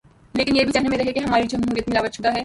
لیکن 0.33 0.55
یہ 0.55 0.63
بھی 0.63 0.71
ذہنوں 0.71 0.89
میں 0.89 0.97
رہے 0.97 1.11
کہ 1.11 1.19
ہماری 1.19 1.47
جمہوریت 1.47 1.89
ملاوٹ 1.89 2.13
شدہ 2.13 2.33
ہے۔ 2.33 2.39